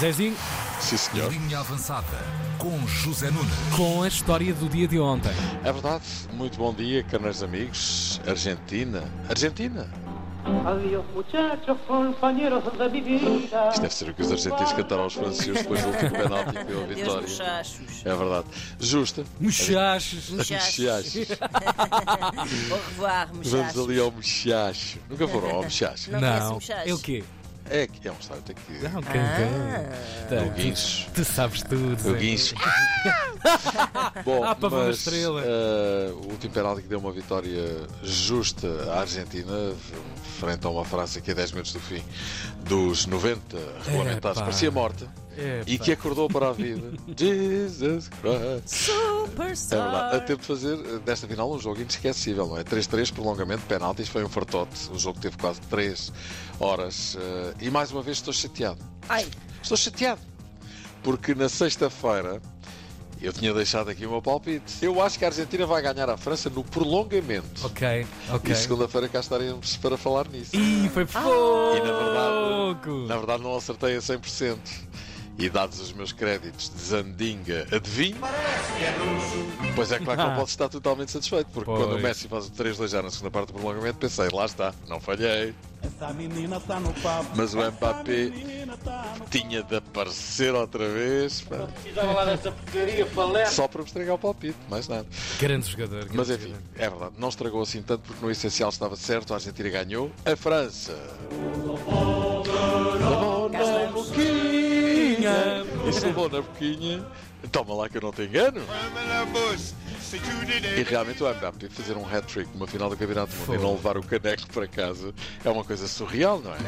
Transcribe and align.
Zezinho, 0.00 0.34
Sim, 0.80 0.96
senhor. 0.96 1.30
Linha 1.30 1.58
avançada 1.58 2.06
com 2.56 2.86
José 2.86 3.30
Nunes. 3.30 3.52
com 3.76 4.02
a 4.02 4.08
história 4.08 4.54
do 4.54 4.66
dia 4.66 4.88
de 4.88 4.98
ontem. 4.98 5.30
É 5.62 5.70
verdade. 5.70 6.04
Muito 6.32 6.56
bom 6.56 6.72
dia, 6.72 7.02
caros 7.04 7.42
amigos. 7.42 8.18
Argentina. 8.26 9.04
Argentina. 9.28 9.86
Muchachos, 11.12 11.76
vida. 12.88 13.68
Isto 13.68 13.80
deve 13.82 13.94
ser 13.94 14.08
o 14.08 14.14
que 14.14 14.22
os 14.22 14.32
argentinos 14.32 14.72
cantaram 14.72 15.02
aos 15.02 15.12
franceses 15.12 15.52
depois 15.52 15.82
do 15.82 15.88
último 15.90 16.10
penalti 16.12 16.52
pela 16.52 16.64
Deus 16.64 16.88
vitória. 16.98 17.20
muchachos. 17.20 18.06
É 18.06 18.14
verdade. 18.14 18.46
Justa. 18.80 19.24
Muchachos. 19.38 20.30
Muchachos. 20.30 20.78
Au 22.70 22.78
revoir, 22.78 23.28
Vamos 23.32 23.78
ali 23.78 24.00
ao 24.00 24.10
muchacho. 24.10 24.98
Nunca 25.10 25.28
foram 25.28 25.50
ao 25.50 25.62
muchacho. 25.62 26.10
Não 26.10 26.20
Não, 26.20 26.58
é 26.86 26.94
o 26.94 26.98
quê? 26.98 27.22
É, 27.68 27.86
que- 27.86 28.08
é 28.08 28.10
um 28.12 28.16
estádio 28.18 28.42
aqui. 28.50 28.72
Não, 28.88 29.02
quem, 29.02 29.20
Ah. 29.20 30.26
Tá, 30.28 30.44
guincho. 30.54 31.08
Tu 31.14 31.24
sabes 31.24 31.62
tudo. 31.62 31.92
O 31.94 32.12
Zé. 32.12 32.18
guincho. 32.18 32.54
Bom, 34.24 34.44
Ah, 34.44 34.56
mas 34.60 34.98
estrela. 34.98 35.42
eh, 35.44 36.12
o 36.12 36.30
último 36.32 36.52
penalti 36.52 36.82
que 36.82 36.88
deu 36.88 36.98
uma 36.98 37.12
vitória 37.12 37.86
justa 38.02 38.66
à 38.92 39.00
Argentina 39.00 39.52
frente 40.38 40.66
a 40.66 40.70
uma 40.70 40.84
França 40.84 41.20
que 41.20 41.30
a 41.30 41.34
10 41.34 41.52
minutos 41.52 41.72
do 41.72 41.80
fim 41.80 42.02
dos 42.64 43.06
90 43.06 43.56
regulamentados 43.84 44.40
parecia 44.40 44.70
morta 44.70 45.06
É, 45.36 45.62
e 45.66 45.78
pá. 45.78 45.84
que 45.84 45.92
acordou 45.92 46.28
para 46.28 46.48
a 46.48 46.52
vida. 46.52 46.92
Jesus 47.16 48.08
Christ. 48.08 48.90
É 48.90 49.26
Superstar. 49.26 49.82
verdade. 49.82 50.16
A 50.16 50.20
tempo 50.20 50.40
de 50.40 50.46
fazer 50.46 50.74
eh, 50.78 50.98
desta 51.04 51.26
final 51.26 51.50
um 51.52 51.58
jogo 51.58 51.80
inesquecível, 51.80 52.46
não 52.46 52.58
é? 52.58 52.64
3-3, 52.64 53.12
prolongamento, 53.12 53.62
penaltis, 53.66 54.08
foi 54.08 54.24
um 54.24 54.28
fartote. 54.28 54.90
O 54.92 54.98
jogo 54.98 55.18
teve 55.20 55.36
quase 55.36 55.60
3 55.62 56.12
horas. 56.58 57.16
eh, 57.20 57.54
e 57.60 57.70
mais 57.70 57.90
uma 57.90 58.02
vez 58.02 58.18
estou 58.18 58.32
chateado. 58.32 58.78
Ai, 59.08 59.26
Estou 59.62 59.76
chateado. 59.76 60.20
Porque 61.02 61.34
na 61.34 61.48
sexta-feira 61.48 62.40
eu 63.22 63.32
tinha 63.32 63.52
deixado 63.52 63.90
aqui 63.90 64.06
o 64.06 64.10
meu 64.10 64.22
palpite. 64.22 64.74
Eu 64.82 65.00
acho 65.02 65.18
que 65.18 65.24
a 65.24 65.28
Argentina 65.28 65.66
vai 65.66 65.82
ganhar 65.82 66.08
a 66.08 66.16
França 66.16 66.48
no 66.50 66.64
prolongamento. 66.64 67.66
Ok, 67.66 68.06
ok. 68.32 68.52
E 68.52 68.56
segunda-feira 68.56 69.08
cá 69.08 69.20
estaremos 69.20 69.76
para 69.76 69.96
falar 69.96 70.28
nisso. 70.28 70.56
Ih, 70.56 70.88
foi 70.88 71.04
pouco. 71.04 71.76
E 71.76 71.80
na 71.80 71.92
verdade, 71.98 73.08
na 73.08 73.16
verdade 73.16 73.42
não 73.42 73.56
acertei 73.56 73.96
a 73.96 74.00
100%. 74.00 74.58
E 75.38 75.48
dados 75.48 75.80
os 75.80 75.90
meus 75.92 76.12
créditos 76.12 76.68
de 76.68 76.78
Zandinga, 76.82 77.66
adivinho? 77.72 78.18
Pois 79.74 79.90
é 79.90 79.98
claro 79.98 80.20
que 80.20 80.26
não 80.28 80.34
posso 80.36 80.50
estar 80.50 80.68
totalmente 80.68 81.10
satisfeito, 81.10 81.46
porque 81.50 81.64
Pois. 81.64 81.82
quando 81.82 81.96
o 81.96 81.98
Messi 81.98 82.28
faz 82.28 82.46
o 82.48 82.50
3-2 82.50 82.88
já 82.88 83.00
na 83.02 83.08
segunda 83.10 83.30
parte 83.30 83.46
do 83.48 83.54
prolongamento, 83.54 83.96
pensei, 83.98 84.28
lá 84.30 84.44
está, 84.44 84.74
não 84.86 85.00
falhei. 85.00 85.54
Mas 87.34 87.54
o 87.54 87.58
Mbappé 87.58 88.32
tinha 89.30 89.62
de 89.62 89.76
aparecer 89.76 90.52
outra 90.54 90.88
vez 90.88 91.40
pá, 91.42 91.56
Precisava 91.82 92.12
lá 92.12 92.24
dessa 92.24 92.50
porcaria, 92.52 93.06
só 93.46 93.68
para 93.68 93.80
me 93.82 93.86
estragar 93.86 94.14
o 94.14 94.18
palpite, 94.18 94.56
mais 94.68 94.88
nada. 94.88 95.06
Grande 95.38 95.70
jogador. 95.70 96.00
grande 96.00 96.16
Mas 96.16 96.30
enfim, 96.30 96.48
jogador. 96.48 96.64
é 96.76 96.90
verdade, 96.90 97.14
não 97.18 97.28
estragou 97.28 97.62
assim 97.62 97.82
tanto 97.82 98.02
porque 98.02 98.24
no 98.24 98.30
essencial 98.30 98.68
estava 98.70 98.96
certo, 98.96 99.32
a 99.32 99.36
Argentina 99.36 99.68
ganhou, 99.68 100.10
a 100.24 100.34
França. 100.36 100.96
Levou 103.00 103.48
na 103.50 103.86
boquinha. 103.92 105.64
Isso 105.88 106.06
levou 106.06 106.28
na 106.28 106.40
boquinha. 106.40 107.04
Toma 107.50 107.74
lá 107.74 107.88
que 107.88 107.96
eu 107.96 108.02
não 108.02 108.12
te 108.12 108.22
engano. 108.22 108.60
E 110.76 110.82
realmente 110.82 111.22
o 111.22 111.28
Mbappé 111.28 111.68
fazer 111.70 111.96
um 111.96 112.04
hat-trick 112.04 112.50
numa 112.52 112.66
final 112.66 112.90
do 112.90 112.96
Campeonato 112.96 113.32
do 113.32 113.38
Mundo 113.38 113.54
e 113.54 113.58
não 113.58 113.72
levar 113.72 113.96
o 113.96 114.02
caneco 114.02 114.46
para 114.48 114.66
casa 114.66 115.14
é 115.44 115.48
uma 115.48 115.64
coisa 115.64 115.86
surreal, 115.86 116.40
não 116.40 116.52
é? 116.52 116.58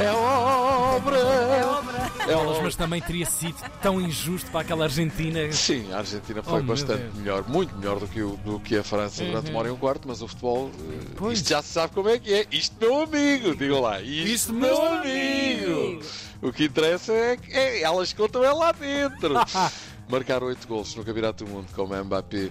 É 0.00 0.10
obra! 0.12 1.16
É 1.18 1.64
obra! 1.64 2.12
É 2.32 2.36
obra! 2.36 2.62
mas 2.62 2.76
também 2.76 3.00
teria 3.00 3.26
sido 3.26 3.56
tão 3.80 4.00
injusto 4.00 4.50
para 4.50 4.60
aquela 4.60 4.84
Argentina. 4.84 5.50
Sim, 5.52 5.92
a 5.92 5.98
Argentina 5.98 6.42
foi 6.42 6.60
Oh, 6.60 6.62
bastante 6.64 7.02
Deus. 7.02 7.14
melhor, 7.16 7.44
muito 7.48 7.74
melhor 7.76 7.98
do 7.98 8.06
que, 8.06 8.22
o- 8.22 8.36
do 8.38 8.60
que 8.60 8.76
a 8.76 8.84
França 8.84 9.24
durante 9.24 9.50
uma 9.50 9.58
hora 9.60 9.68
e 9.68 9.70
um 9.70 9.76
quarto, 9.76 10.06
mas 10.08 10.22
o 10.22 10.28
futebol, 10.28 10.70
eh, 10.78 10.98
Pois. 11.16 11.38
isto 11.38 11.48
já 11.50 11.60
se 11.62 11.68
sabe 11.68 11.92
como 11.92 12.08
é 12.08 12.18
que 12.18 12.32
é. 12.32 12.46
Isto, 12.50 12.76
meu 12.80 13.02
amigo, 13.02 13.54
digam 13.56 13.80
lá, 13.80 14.00
isto, 14.00 14.28
Isto, 14.28 14.52
meu 14.52 14.76
meu 14.82 14.92
amigo. 15.00 16.00
O 16.40 16.52
que 16.52 16.64
interessa 16.64 17.12
é 17.12 17.36
que 17.36 17.52
é, 17.52 17.82
elas 17.82 18.12
contam 18.12 18.44
é 18.44 18.52
lá 18.52 18.72
dentro. 18.72 19.34
Marcar 20.08 20.42
oito 20.42 20.66
gols 20.66 20.94
no 20.94 21.04
Campeonato 21.04 21.44
do 21.44 21.50
Mundo, 21.50 21.66
como 21.74 21.94
a 21.94 22.02
Mbappé 22.04 22.50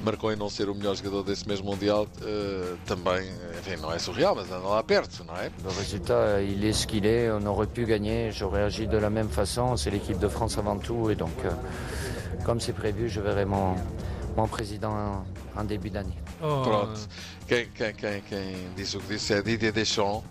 marcou 0.00 0.32
em 0.32 0.36
não 0.36 0.48
ser 0.50 0.68
o 0.68 0.74
melhor 0.74 0.94
jogador 0.96 1.22
desse 1.22 1.46
mesmo 1.46 1.66
Mundial, 1.66 2.06
eh, 2.22 2.74
também, 2.86 3.30
enfim, 3.58 3.76
não 3.80 3.92
é 3.92 3.98
surreal, 3.98 4.34
mas 4.34 4.46
anda 4.50 4.66
lá 4.66 4.82
perto, 4.82 5.24
não 5.24 5.36
é? 5.36 5.50
Le 5.64 5.70
résultat, 5.70 6.40
il 6.42 6.62
est 6.64 6.72
ce 6.72 6.86
qu'il 6.86 7.06
est. 7.06 7.30
On 7.30 7.44
aurait 7.46 7.66
pu 7.66 7.84
gagner. 7.86 8.30
J'aurais 8.32 8.62
agi 8.64 8.86
de 8.86 8.98
la 8.98 9.10
même 9.10 9.28
façon. 9.28 9.76
C'est 9.76 9.90
l'équipe 9.90 10.18
de 10.18 10.28
France 10.28 10.58
avant 10.58 10.78
tout. 10.78 11.10
Et 11.10 11.14
donc, 11.14 11.32
euh, 11.44 11.50
comme 12.44 12.60
c'est 12.60 12.72
prévu, 12.74 13.08
je 13.08 13.20
verrai 13.20 13.44
mon, 13.44 13.74
mon 14.36 14.46
président 14.46 14.90
en, 14.90 15.60
en 15.60 15.64
début 15.64 15.90
d'année. 15.90 16.16
Oh, 16.42 16.62
Pronto. 16.62 17.00
Quem, 17.46 17.66
quem, 17.74 17.94
quem, 17.94 18.20
quem 18.22 18.54
disse 18.76 18.96
o 18.96 19.00
que 19.00 19.14
disse 19.14 19.32
é 19.32 19.42
Didier 19.42 19.72
Deschamps, 19.72 20.22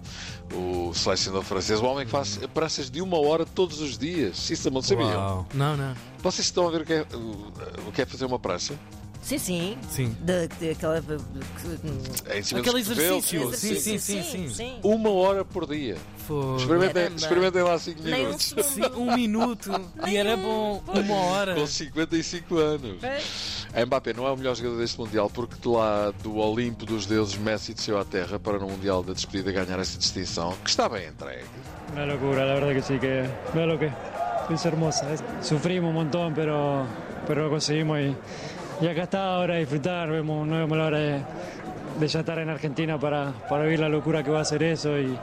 o 0.54 0.94
selecionador 0.94 1.44
francês, 1.44 1.80
o 1.80 1.86
homem 1.86 2.06
que 2.06 2.12
faz 2.12 2.38
praças 2.54 2.90
de 2.90 3.02
uma 3.02 3.20
hora 3.20 3.46
todos 3.46 3.82
os 3.82 3.98
dias. 3.98 4.50
Isso 4.50 4.70
não 4.70 4.82
sabiam. 4.82 5.46
Não, 5.54 5.78
não. 5.78 5.94
Vocês 6.20 6.46
estão 6.48 6.68
a 6.68 6.72
ver 6.72 6.82
o 6.82 6.86
que 6.86 6.94
é, 6.94 7.06
o, 7.14 7.88
o 7.88 7.92
que 7.92 8.02
é 8.02 8.06
fazer 8.06 8.26
uma 8.26 8.38
prancha? 8.40 8.76
Sim, 9.24 9.38
sim. 9.40 9.78
Sim. 9.90 10.18
Da- 10.22 10.46
Daquela. 10.48 11.04
É 12.28 12.40
em 12.40 12.44
cima 12.44 12.60
Aquele 12.62 12.80
dos 12.84 12.88
cotovelos, 12.90 13.34
exercício. 13.34 13.42
ou 13.46 13.54
Sim, 13.54 13.74
assim. 13.74 13.98
sim, 14.00 14.24
sim, 14.24 14.50
sim. 14.50 14.80
Uma 14.84 15.10
hora 15.12 15.44
por 15.46 15.66
dia. 15.68 15.98
Foi. 16.28 16.56
Experimentem, 16.58 16.94
Caramba. 16.94 17.16
experimentem 17.16 17.62
lá 17.64 17.80
5 17.80 18.02
Nem 18.04 18.14
um 18.14 18.18
minutos. 18.26 18.46
segundo. 18.46 18.64
Sim, 18.66 18.82
um 19.02 19.16
minuto. 19.16 19.72
e 20.08 20.18
era 20.18 20.38
bom. 20.38 20.82
Uma 20.88 21.16
hora. 21.16 21.56
Com 21.56 21.68
55 21.68 22.58
anos. 22.58 22.98
A 23.74 23.86
Mbappé 23.86 24.14
não 24.14 24.28
é 24.28 24.32
o 24.32 24.38
melhor 24.38 24.56
jogador 24.56 24.78
deste 24.78 25.00
Mundial 25.00 25.30
porque 25.30 25.56
de 25.60 25.68
lá 25.68 26.12
do 26.22 26.38
Olimpo 26.38 26.86
dos 26.86 27.06
deuses 27.06 27.36
Messi 27.38 27.74
desceu 27.74 27.98
à 28.00 28.06
terra 28.06 28.40
para 28.40 28.60
no 28.60 28.68
Mundial 28.68 29.04
da 29.04 29.14
despedida 29.14 29.52
ganhar 29.52 29.80
essa 29.80 29.98
distinção, 29.98 30.54
que 30.64 30.70
está 30.70 30.88
bem 30.88 31.08
entregue. 31.08 31.44
Una 31.92 32.06
locura, 32.06 32.46
la 32.46 32.54
verdad 32.56 32.74
que 32.74 32.82
sí, 32.82 33.00
que 33.00 33.28
veo 33.54 33.66
lo 33.68 33.78
que 33.80 33.92
es 34.54 34.66
hermosa. 34.66 35.08
Sufrimos 35.42 35.90
un 35.90 35.96
montón, 35.96 36.34
pero, 36.34 36.86
pero 37.28 37.44
lo 37.46 37.50
conseguimos 37.50 38.00
y, 38.00 38.16
y 38.82 38.88
acá 38.88 39.04
está 39.04 39.36
ahora 39.36 39.56
disfrutar. 39.58 40.10
Vemos, 40.10 40.48
no 40.48 40.58
vemos 40.58 40.78
la 40.78 40.86
hora 40.86 41.00
de, 41.00 41.22
de 42.00 42.08
ya 42.08 42.20
estar 42.20 42.40
en 42.40 42.50
Argentina 42.50 43.00
para, 43.00 43.32
para 43.50 43.64
vivir 43.64 43.80
la 43.80 43.90
locura 43.90 44.24
que 44.24 44.32
va 44.32 44.42
a 44.42 44.46
ser 44.46 44.64
eso 44.64 44.98
y, 44.98 45.18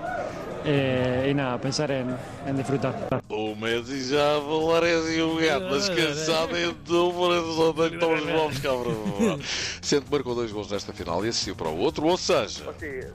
eh, 0.64 1.28
y 1.30 1.34
nada, 1.34 1.58
pensar 1.58 1.90
en, 1.90 2.14
en 2.46 2.56
disfrutar. 2.56 2.94
O 3.28 3.54
Messi 3.56 4.08
já 4.10 4.36
a 4.36 4.40
falar 4.40 4.84
é 4.86 4.94
assim 4.94 5.22
um 5.22 5.36
gato, 5.36 5.66
mas 5.70 5.88
cansado 5.88 6.56
é 6.56 6.72
do 6.84 7.12
parece 7.12 7.56
só 7.56 7.72
tem 7.72 7.98
tão 7.98 8.14
os 8.14 8.24
bons 8.24 8.58
cabra. 8.58 8.90
Sendo 9.80 10.02
que 10.06 10.12
marcou 10.12 10.34
dois 10.34 10.52
gols 10.52 10.70
nesta 10.70 10.92
final 10.92 11.24
e 11.24 11.28
assistiu 11.28 11.54
para 11.56 11.68
o 11.68 11.78
outro, 11.78 12.06
ou 12.06 12.16
seja, 12.16 12.64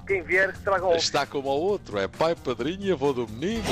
Quem 0.07 0.21
vier, 0.23 0.53
que 0.53 0.59
traga 0.59 0.85
um. 0.87 0.95
está 0.95 1.25
como 1.25 1.49
ao 1.49 1.59
outro, 1.59 1.97
é 1.99 2.07
pai, 2.07 2.35
padrinho 2.35 2.85
e 2.85 2.91
avô 2.91 3.13
do 3.13 3.27
menino. 3.27 3.63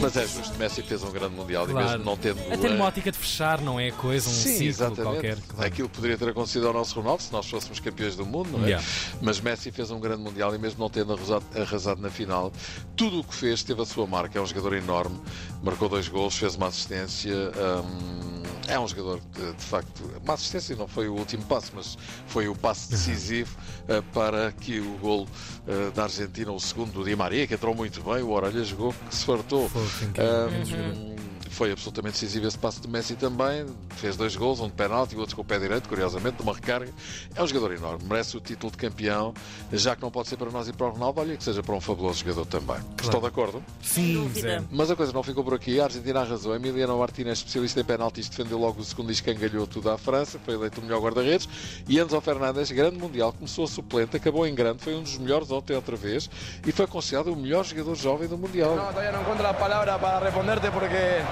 Mas 0.00 0.16
é 0.16 0.26
justo, 0.26 0.56
Messi 0.58 0.82
fez 0.82 1.02
um 1.02 1.10
grande 1.10 1.34
Mundial 1.34 1.64
e 1.68 1.72
Claro. 1.72 1.88
mesmo 1.88 2.04
não 2.04 2.16
tendo. 2.16 2.40
Até 2.52 2.68
numa 2.68 2.84
eh, 2.84 2.88
ótica 2.88 3.10
de 3.12 3.18
fechar, 3.18 3.60
não 3.60 3.78
é 3.78 3.90
coisa, 3.90 4.28
um 4.28 4.32
Sim, 4.32 4.52
ciclo 4.52 4.66
exatamente. 4.68 5.02
qualquer. 5.02 5.38
claro. 5.48 5.66
Aquilo 5.66 5.88
poderia 5.88 6.16
ter 6.18 6.28
acontecido 6.28 6.66
ao 6.66 6.72
nosso 6.72 6.94
Ronaldo 6.98 7.22
se 7.22 7.32
nós 7.32 7.48
fôssemos 7.48 7.80
campeões 7.80 8.16
do 8.16 8.24
mundo, 8.26 8.50
não 8.52 8.64
é? 8.64 8.68
Yeah. 8.68 8.86
Mas 9.20 9.40
Messi 9.40 9.70
fez 9.70 9.90
um 9.90 10.00
grande 10.00 10.22
Mundial 10.22 10.54
e 10.54 10.58
mesmo 10.58 10.80
não 10.80 10.90
tendo 10.90 11.12
arrasado, 11.12 11.44
arrasado 11.54 12.00
na 12.00 12.10
final, 12.10 12.52
tudo 12.96 13.20
o 13.20 13.24
que 13.24 13.34
fez 13.34 13.62
teve 13.62 13.80
a 13.82 13.84
sua 13.86 14.06
marca. 14.06 14.38
É 14.38 14.42
um 14.42 14.46
jogador 14.46 14.74
enorme, 14.74 15.18
marcou 15.62 15.88
dois 15.88 16.08
gols, 16.08 16.36
fez 16.36 16.54
uma 16.54 16.68
assistência. 16.68 17.34
hum, 17.34 18.42
é 18.66 18.78
um 18.80 18.88
jogador, 18.88 19.20
de, 19.34 19.52
de 19.52 19.62
facto, 19.62 20.02
uma 20.22 20.34
assistência 20.34 20.74
não 20.74 20.88
foi 20.88 21.06
o 21.08 21.14
último 21.14 21.44
passo, 21.44 21.72
mas 21.74 21.98
foi 22.26 22.48
o 22.48 22.54
passo 22.54 22.90
decisivo 22.90 23.54
eh, 23.88 24.02
para 24.12 24.52
que 24.52 24.80
o 24.80 24.96
gol 24.98 25.26
eh, 25.68 25.90
da 25.94 26.04
Argentina, 26.04 26.50
o 26.50 26.58
segundo 26.58 26.92
do 26.92 27.04
Di 27.04 27.14
Maria, 27.14 27.46
que 27.46 27.52
entrou 27.54 27.74
muito 27.74 28.02
bem, 28.02 28.22
o 28.22 28.30
Orelha 28.30 28.64
jogou, 28.64 28.94
que 29.08 29.14
se 29.14 29.24
fartou. 29.26 29.33
Foi, 29.68 29.82
foi 29.82 30.08
incrível. 30.08 31.13
Foi 31.54 31.70
absolutamente 31.70 32.14
decisivo 32.14 32.48
esse 32.48 32.58
passo 32.58 32.80
de 32.80 32.88
Messi 32.88 33.14
também. 33.14 33.64
Fez 33.90 34.16
dois 34.16 34.34
gols, 34.34 34.58
um 34.58 34.66
de 34.66 34.72
penalti 34.72 35.14
e 35.14 35.18
outro 35.18 35.36
com 35.36 35.42
o 35.42 35.44
pé 35.44 35.58
direito, 35.58 35.88
curiosamente, 35.88 36.36
de 36.36 36.42
uma 36.42 36.52
recarga. 36.52 36.92
É 37.34 37.42
um 37.42 37.46
jogador 37.46 37.72
enorme, 37.72 38.04
merece 38.08 38.36
o 38.36 38.40
título 38.40 38.72
de 38.72 38.78
campeão, 38.78 39.32
já 39.72 39.94
que 39.94 40.02
não 40.02 40.10
pode 40.10 40.28
ser 40.28 40.36
para 40.36 40.50
nós 40.50 40.68
e 40.68 40.72
para 40.72 40.86
o 40.86 40.90
Ronaldo, 40.90 41.20
olha 41.20 41.36
que 41.36 41.44
seja 41.44 41.62
para 41.62 41.74
um 41.74 41.80
fabuloso 41.80 42.18
jogador 42.18 42.46
também. 42.46 42.76
Estão 43.00 43.20
de 43.20 43.26
acordo? 43.26 43.62
Sim. 43.82 44.28
Zé. 44.34 44.62
Mas 44.70 44.90
a 44.90 44.96
coisa 44.96 45.12
não 45.12 45.22
ficou 45.22 45.44
por 45.44 45.54
aqui. 45.54 45.80
A 45.80 45.84
Argentina 45.84 46.20
arrasou. 46.20 46.56
Emiliano 46.56 46.98
Martínez, 46.98 47.38
especialista 47.38 47.80
em 47.80 47.84
penaltis, 47.84 48.28
defendeu 48.28 48.58
logo 48.58 48.80
o 48.80 48.84
segundo 48.84 49.10
e 49.10 49.12
escangalhou 49.12 49.66
tudo 49.66 49.90
à 49.90 49.96
França. 49.96 50.40
Foi 50.44 50.54
eleito 50.54 50.80
o 50.80 50.84
melhor 50.84 51.00
guarda-redes. 51.00 51.48
E 51.88 52.00
Enzo 52.00 52.20
Fernandes, 52.20 52.70
grande 52.70 52.98
mundial, 52.98 53.32
começou 53.32 53.64
a 53.64 53.68
suplente, 53.68 54.16
acabou 54.16 54.46
em 54.46 54.54
grande, 54.54 54.82
foi 54.82 54.94
um 54.94 55.02
dos 55.02 55.16
melhores 55.18 55.50
ontem 55.50 55.76
outra 55.76 55.94
vez 55.94 56.28
e 56.66 56.72
foi 56.72 56.86
considerado 56.86 57.32
o 57.32 57.36
melhor 57.36 57.64
jogador 57.64 57.94
jovem 57.94 58.28
do 58.28 58.36
mundial. 58.36 58.74
No, 58.74 58.86
todavía 58.86 59.12
no 59.12 59.20
encuentro 59.22 59.42
las 59.42 59.56
palabras 59.56 60.00
para 60.00 60.18
responderte 60.18 60.70
porque 60.70 61.22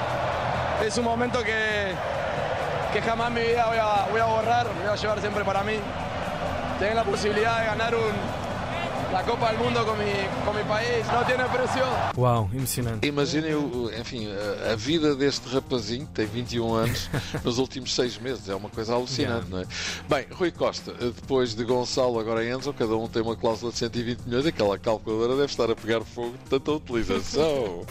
es 0.84 0.98
un 0.98 1.04
momento 1.04 1.42
que, 1.42 1.92
que 2.92 3.02
jamás 3.02 3.28
en 3.28 3.34
mi 3.34 3.40
vida 3.42 3.66
voy 3.66 3.78
a, 3.78 4.06
voy 4.10 4.20
a 4.20 4.24
borrar, 4.24 4.66
voy 4.66 4.88
a 4.88 4.96
llevar 4.96 5.20
siempre 5.20 5.44
para 5.44 5.62
mí. 5.62 5.74
Tener 6.78 6.96
la 6.96 7.04
posibilidad 7.04 7.60
de 7.60 7.66
ganar 7.66 7.94
un, 7.94 8.41
la 9.12 9.22
Copa 9.24 9.52
del 9.52 9.58
Mundo 9.58 9.84
con 9.84 9.98
mi, 9.98 10.10
con 10.44 10.56
mi 10.56 10.62
país. 10.62 11.06
No 11.12 11.24
tiene 11.26 11.44
precio. 11.44 11.84
Uau, 12.16 12.48
emocionante. 12.52 13.06
Imaginem, 13.06 13.54
enfim, 13.98 14.26
a, 14.32 14.72
a 14.72 14.76
vida 14.76 15.14
deste 15.14 15.48
rapazinho, 15.50 16.06
que 16.06 16.12
tem 16.12 16.26
21 16.26 16.74
anos, 16.74 17.10
nos 17.44 17.58
últimos 17.58 17.94
seis 17.94 18.16
meses. 18.18 18.48
É 18.48 18.54
uma 18.54 18.70
coisa 18.70 18.94
alucinante, 18.94 19.50
não 19.50 19.60
é? 19.60 19.66
Bem, 20.08 20.26
Rui 20.32 20.50
Costa, 20.50 20.92
depois 20.94 21.54
de 21.54 21.62
Gonçalo, 21.62 22.18
agora 22.18 22.44
Enzo, 22.44 22.72
cada 22.72 22.96
um 22.96 23.06
tem 23.06 23.20
uma 23.20 23.36
cláusula 23.36 23.70
de 23.70 23.78
120 23.78 24.20
milhões. 24.20 24.46
Aquela 24.46 24.78
calculadora 24.78 25.34
deve 25.36 25.46
estar 25.46 25.70
a 25.70 25.76
pegar 25.76 26.00
fogo 26.00 26.32
de 26.32 26.50
tanta 26.50 26.72
utilização. 26.72 27.84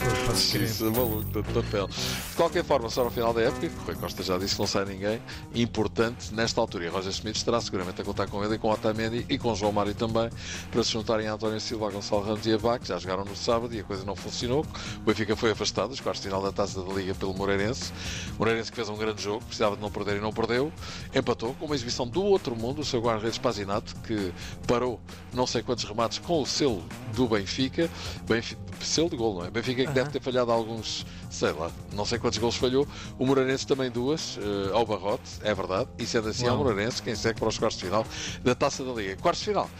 Isso 0.32 0.86
é 0.86 0.90
maluco, 0.90 1.24
tanto 1.32 1.52
papel. 1.52 1.88
De 1.88 2.36
qualquer 2.36 2.64
forma, 2.64 2.88
só 2.88 3.02
no 3.02 3.10
final 3.10 3.34
da 3.34 3.42
época, 3.42 3.68
que 3.68 3.76
o 3.76 3.86
Rui 3.86 3.96
Costa 3.96 4.22
já 4.22 4.38
disse 4.38 4.54
que 4.54 4.60
não 4.60 4.66
sai 4.68 4.84
ninguém 4.84 5.20
importante 5.54 6.32
nesta 6.32 6.60
altura. 6.60 6.84
E 6.84 6.88
Roger 6.88 7.12
Schmidt 7.12 7.38
estará 7.38 7.60
seguramente 7.60 8.00
a 8.00 8.04
contar 8.04 8.28
com 8.28 8.42
ele 8.44 8.54
e 8.54 8.58
com 8.58 8.70
Otamendi 8.70 9.26
e 9.28 9.36
com 9.36 9.54
João 9.54 9.72
Mário 9.72 9.94
também, 9.94 10.30
para 10.70 10.82
se 10.82 10.92
juntarem 10.92 11.26
a 11.26 11.34
António 11.34 11.60
Silva, 11.60 11.88
a 11.88 11.90
Gonçalo 11.90 12.22
Ramos 12.22 12.46
e 12.46 12.52
a 12.52 12.58
Bach, 12.58 12.80
que 12.80 12.88
já 12.88 12.98
jogaram 12.98 13.24
no 13.24 13.36
sábado 13.36 13.74
e 13.74 13.80
a 13.80 13.84
coisa 13.84 14.04
não 14.04 14.16
funcionou. 14.16 14.64
O 14.98 15.00
Benfica 15.00 15.36
foi 15.36 15.50
afastado 15.50 15.90
dos 15.90 16.00
quartos 16.00 16.22
de 16.22 16.28
final 16.28 16.42
da 16.42 16.52
Taça 16.52 16.82
da 16.82 16.92
Liga 16.92 17.14
pelo 17.14 17.34
Moreirense. 17.34 17.92
Moreirense 18.38 18.70
que 18.70 18.76
fez 18.76 18.88
um 18.88 18.96
grande 18.96 19.22
jogo, 19.22 19.44
precisava 19.44 19.76
de 19.76 19.82
não 19.82 19.90
perder 19.90 20.16
e 20.16 20.20
não 20.20 20.32
perdeu. 20.32 20.72
Empatou 21.14 21.54
com 21.54 21.66
uma 21.66 21.74
exibição 21.74 22.06
do 22.06 22.22
outro 22.22 22.54
mundo, 22.56 22.80
o 22.80 22.84
seu 22.84 23.00
guarda-redes 23.00 23.38
Pazinato, 23.38 23.94
que 24.06 24.32
parou 24.66 25.00
não 25.32 25.46
sei 25.46 25.62
quantos 25.62 25.84
remates 25.84 26.18
com 26.18 26.42
o 26.42 26.46
selo 26.46 26.84
do 27.14 27.28
Benfica. 27.28 27.88
Benfica 28.26 28.70
selo 28.84 29.10
de 29.10 29.16
gol, 29.16 29.34
não 29.34 29.44
é? 29.44 29.50
Benfica 29.50 29.84
que 29.84 29.92
deve 29.92 30.10
ter 30.10 30.20
falhado 30.20 30.50
alguns, 30.50 31.06
sei 31.30 31.52
lá, 31.52 31.70
não 31.92 32.04
sei 32.04 32.18
quantos 32.18 32.38
gols 32.38 32.56
falhou. 32.56 32.86
O 33.18 33.26
Moreirense 33.26 33.66
também 33.66 33.90
duas, 33.90 34.38
eh, 34.38 34.70
ao 34.72 34.84
Barrote, 34.86 35.30
é 35.42 35.54
verdade. 35.54 35.88
E 35.98 36.06
sendo 36.06 36.28
assim, 36.28 36.46
é 36.46 36.52
o. 36.52 36.56
Moreirense 36.56 37.02
quem 37.02 37.14
segue 37.14 37.38
para 37.38 37.48
os 37.48 37.58
quartos 37.58 37.78
de 37.78 37.86
final 37.86 38.06
da 38.42 38.54
Taça 38.54 38.84
da 38.84 38.92
Liga. 38.92 39.16
Quartos 39.16 39.40
de 39.40 39.46
final, 39.46 39.70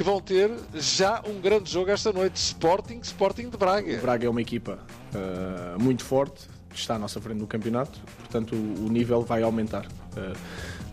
que 0.00 0.04
vão 0.04 0.18
ter 0.18 0.50
já 0.72 1.22
um 1.26 1.42
grande 1.42 1.70
jogo 1.70 1.90
esta 1.90 2.10
noite. 2.10 2.36
Sporting, 2.36 3.00
Sporting 3.02 3.50
de 3.50 3.58
Braga. 3.58 3.98
O 3.98 4.00
Braga 4.00 4.26
é 4.26 4.30
uma 4.30 4.40
equipa 4.40 4.78
eh, 5.14 5.76
muito 5.78 6.02
forte, 6.06 6.48
está 6.74 6.94
à 6.94 6.98
nossa 6.98 7.20
frente 7.20 7.36
no 7.36 7.46
campeonato, 7.46 8.00
portanto 8.16 8.54
o, 8.54 8.86
o 8.86 8.88
nível 8.88 9.20
vai 9.20 9.42
aumentar. 9.42 9.86
Eh, 10.16 10.32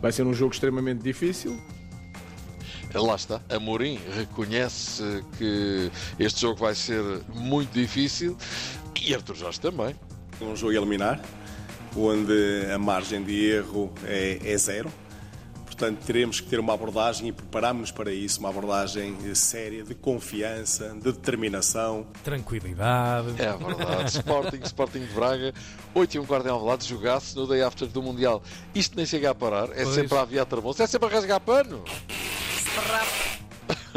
vai 0.01 0.11
ser 0.11 0.23
um 0.23 0.33
jogo 0.33 0.53
extremamente 0.53 1.03
difícil. 1.03 1.57
Lá 2.93 3.15
está. 3.15 3.39
Amorim 3.49 3.97
reconhece 4.13 5.23
que 5.37 5.89
este 6.19 6.41
jogo 6.41 6.59
vai 6.59 6.75
ser 6.75 7.01
muito 7.33 7.71
difícil 7.71 8.35
e 9.01 9.15
Arthur 9.15 9.35
Jorge 9.37 9.61
também. 9.61 9.95
Um 10.41 10.53
jogo 10.53 10.73
a 10.73 10.75
eliminar, 10.75 11.21
onde 11.95 12.65
a 12.73 12.77
margem 12.77 13.23
de 13.23 13.51
erro 13.51 13.89
é, 14.03 14.37
é 14.43 14.57
zero. 14.57 14.91
Portanto, 15.77 16.03
teremos 16.07 16.39
que 16.39 16.47
ter 16.49 16.59
uma 16.59 16.73
abordagem 16.73 17.27
e 17.27 17.31
prepararmos-nos 17.31 17.91
para 17.91 18.11
isso, 18.11 18.39
uma 18.39 18.49
abordagem 18.49 19.15
eh, 19.23 19.35
séria, 19.35 19.83
de 19.83 19.93
confiança, 19.93 20.89
de 20.95 21.11
determinação. 21.11 22.07
Tranquilidade. 22.23 23.35
É 23.39 23.55
verdade. 23.55 24.09
Sporting, 24.09 24.59
Sporting 24.63 24.99
de 25.05 25.13
Braga, 25.13 25.53
8 25.93 26.15
e 26.15 26.19
um 26.19 26.25
quarto 26.25 26.47
em 26.47 26.49
Alvalade, 26.49 26.87
jogasse 26.87 27.35
no 27.35 27.45
day 27.45 27.61
after 27.61 27.87
do 27.87 28.01
Mundial. 28.01 28.41
Isto 28.73 28.97
nem 28.97 29.05
chega 29.05 29.29
a 29.29 29.35
parar, 29.35 29.69
é 29.69 29.83
Pois. 29.83 29.89
sempre 29.89 30.17
a 30.17 30.21
aviar 30.21 30.47
tramoço, 30.47 30.81
é 30.81 30.87
sempre 30.87 31.09
a 31.09 31.11
rasgar 31.11 31.39
pano. 31.41 31.83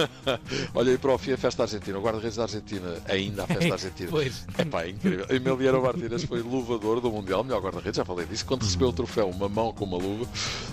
Olha 0.74 0.92
aí 0.92 0.98
para 0.98 1.12
o 1.14 1.18
FIA 1.18 1.36
Festa 1.36 1.62
Argentina, 1.62 1.98
o 1.98 2.02
guarda-redes 2.02 2.36
da 2.36 2.44
Argentina, 2.44 2.96
ainda 3.08 3.44
a 3.44 3.46
Festa 3.46 3.72
Argentina. 3.74 4.08
Pois. 4.10 4.46
É 4.58 4.64
pá, 4.64 4.82
é 4.84 4.90
incrível. 4.90 5.26
Emiliano 5.28 5.82
Martínez 5.82 6.24
foi 6.24 6.40
luvador 6.40 7.00
do 7.00 7.10
Mundial, 7.10 7.44
melhor 7.44 7.60
guarda-redes, 7.60 7.96
já 7.96 8.04
falei 8.04 8.26
disso. 8.26 8.44
Quando 8.46 8.62
recebeu 8.62 8.88
o 8.88 8.92
troféu, 8.92 9.28
uma 9.28 9.48
mão 9.48 9.72
com 9.72 9.84
uma 9.84 9.96
luva, 9.98 10.26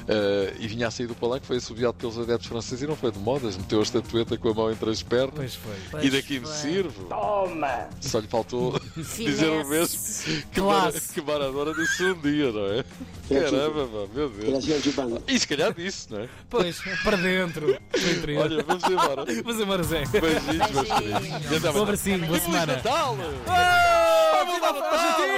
eh, 0.08 0.54
e 0.60 0.68
vinha 0.68 0.88
a 0.88 0.92
sair 0.92 1.08
do 1.08 1.16
palanque, 1.16 1.46
foi 1.46 1.58
assobiado 1.58 1.94
pelos 1.96 2.18
adeptos 2.18 2.48
franceses 2.48 2.82
e 2.84 2.88
não 2.88 2.96
foi 2.96 3.12
de 3.12 3.20
modas, 3.20 3.58
meteu 3.58 3.80
a 3.80 3.84
estatueta 3.84 4.38
com 4.38 4.50
a 4.50 4.54
mão 4.54 4.72
entre 4.72 4.90
as 4.90 5.02
pernas. 5.04 5.34
Pois 5.36 5.56
foi. 5.56 5.76
Pois 5.92 6.04
e 6.06 6.10
daqui 6.10 6.40
me 6.40 6.48
sirvo. 6.48 7.06
Toma! 7.06 7.88
Só 8.02 8.20
lhe 8.20 8.28
faltou 8.28 8.80
dizer 8.96 9.50
o 9.50 9.68
mesmo 9.68 10.00
que, 10.52 10.62
Classe. 10.62 11.14
que 11.14 11.22
Maradona 11.22 11.74
disse 11.74 12.04
um 12.04 12.22
dia, 12.22 12.52
não 12.52 12.66
é? 12.68 12.86
Caramba, 13.30 13.88
pá, 13.88 14.14
meu 14.14 14.30
Deus. 14.30 14.66
E 15.28 15.40
se 15.40 15.48
calhar 15.48 15.74
disse, 15.74 16.12
não 16.12 16.22
é? 16.22 16.30
Pois, 16.50 16.80
para 17.04 17.18
dentro. 17.18 17.78
Olha, 18.40 18.64
vamos 18.64 18.84
embora. 18.86 19.17
Vamos 19.44 19.60
embora, 19.62 19.84
Zé. 19.84 20.04
Beijinhos, 20.06 20.72
meus 20.72 20.88
queridos. 20.94 21.76
Um 21.76 21.82
abracinho, 21.84 22.20
boa 22.20 22.38
E 22.38 22.40
Feliz 22.40 22.44
semana. 22.44 22.76
Natal! 22.76 23.18
Ah, 23.48 24.44
Feliz 24.46 24.62
Natal! 24.62 25.37